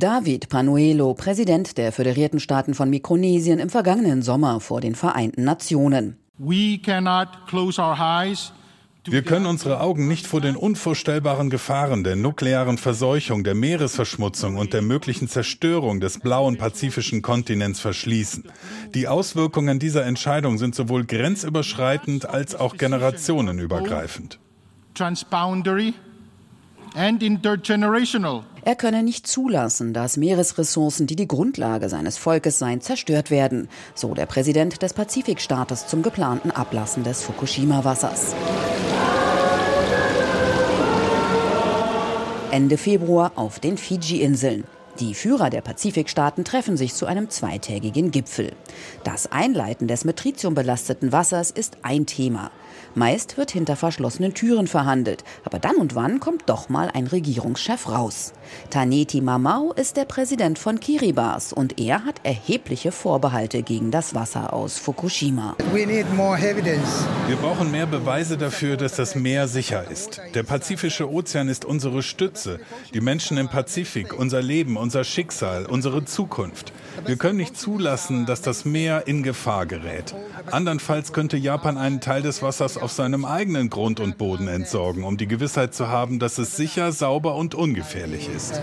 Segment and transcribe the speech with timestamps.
[0.00, 6.16] David Panuelo, Präsident der Föderierten Staaten von Mikronesien im vergangenen Sommer vor den Vereinten Nationen.
[6.38, 8.52] We cannot close our eyes
[9.06, 14.74] wir können unsere Augen nicht vor den unvorstellbaren Gefahren der nuklearen Verseuchung, der Meeresverschmutzung und
[14.74, 18.44] der möglichen Zerstörung des blauen pazifischen Kontinents verschließen.
[18.94, 24.38] Die Auswirkungen dieser Entscheidung sind sowohl grenzüberschreitend als auch generationenübergreifend.
[24.94, 25.94] Transboundary.
[26.94, 34.14] Er könne nicht zulassen, dass Meeresressourcen, die die Grundlage seines Volkes seien, zerstört werden, so
[34.14, 38.34] der Präsident des Pazifikstaates zum geplanten Ablassen des Fukushima-Wassers.
[42.50, 44.64] Ende Februar auf den Fidschi-Inseln.
[44.98, 48.52] Die Führer der Pazifikstaaten treffen sich zu einem zweitägigen Gipfel.
[49.04, 52.50] Das Einleiten des mit Tritium belasteten Wassers ist ein Thema.
[52.94, 57.88] Meist wird hinter verschlossenen Türen verhandelt, aber dann und wann kommt doch mal ein Regierungschef
[57.88, 58.32] raus.
[58.70, 61.20] Taneti Mamau ist der Präsident von Kiribati
[61.54, 65.56] und er hat erhebliche Vorbehalte gegen das Wasser aus Fukushima.
[65.72, 70.20] Wir brauchen mehr Beweise dafür, dass das Meer sicher ist.
[70.34, 72.58] Der Pazifische Ozean ist unsere Stütze,
[72.92, 76.72] die Menschen im Pazifik, unser Leben, unser Schicksal, unsere Zukunft.
[77.06, 80.14] Wir können nicht zulassen, dass das Meer in Gefahr gerät.
[80.50, 85.16] Andernfalls könnte Japan einen Teil des Wassers auf seinem eigenen Grund und Boden entsorgen, um
[85.16, 88.60] die Gewissheit zu haben, dass es sicher, sauber und ungefährlich ist.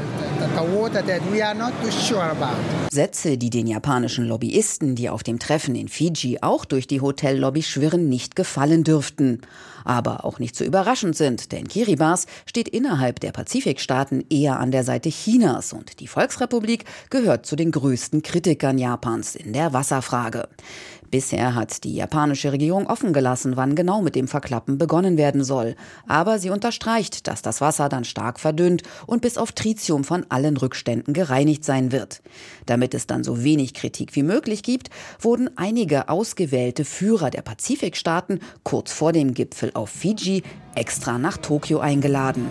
[2.91, 7.63] Sätze, die den japanischen Lobbyisten, die auf dem Treffen in Fiji auch durch die Hotellobby
[7.63, 9.41] schwirren, nicht gefallen dürften.
[9.83, 14.83] Aber auch nicht so überraschend sind, denn Kiribati steht innerhalb der Pazifikstaaten eher an der
[14.83, 20.47] Seite Chinas und die Volksrepublik gehört zu den größten Kritikern Japans in der Wasserfrage.
[21.11, 25.75] Bisher hat die japanische Regierung offen gelassen, wann genau mit dem Verklappen begonnen werden soll.
[26.07, 30.55] Aber sie unterstreicht, dass das Wasser dann stark verdünnt und bis auf Tritium von allen
[30.55, 32.21] Rückständen gereinigt sein wird.
[32.65, 38.39] Damit es dann so wenig Kritik wie möglich gibt, wurden einige ausgewählte Führer der Pazifikstaaten
[38.63, 40.43] kurz vor dem Gipfel auf Fiji
[40.73, 42.47] extra nach Tokio eingeladen.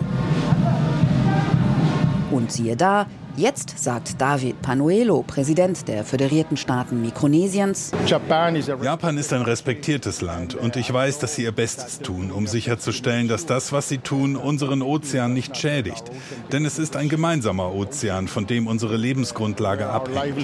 [2.29, 3.07] Und siehe da,
[3.37, 10.75] Jetzt sagt David Panuelo, Präsident der Föderierten Staaten Mikronesiens, Japan ist ein respektiertes Land und
[10.75, 14.81] ich weiß, dass sie ihr Bestes tun, um sicherzustellen, dass das, was sie tun, unseren
[14.81, 16.05] Ozean nicht schädigt.
[16.51, 20.43] Denn es ist ein gemeinsamer Ozean, von dem unsere Lebensgrundlage abhängt.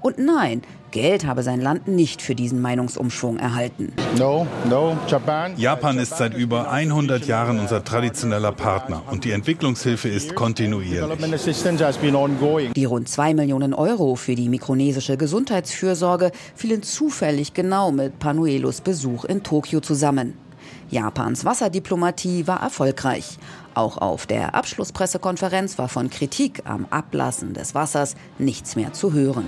[0.00, 0.62] Und nein,
[0.94, 3.92] Geld habe sein Land nicht für diesen Meinungsumschwung erhalten.
[4.16, 5.52] No, no, Japan.
[5.56, 11.18] Japan ist seit über 100 Jahren unser traditioneller Partner und die Entwicklungshilfe ist kontinuierlich.
[12.74, 19.24] Die rund 2 Millionen Euro für die mikronesische Gesundheitsfürsorge fielen zufällig genau mit Panuelos Besuch
[19.24, 20.34] in Tokio zusammen.
[20.90, 23.38] Japans Wasserdiplomatie war erfolgreich.
[23.74, 29.46] Auch auf der Abschlusspressekonferenz war von Kritik am Ablassen des Wassers nichts mehr zu hören.